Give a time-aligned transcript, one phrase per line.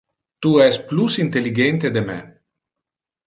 [0.43, 2.17] Tu es plus intelligente de me.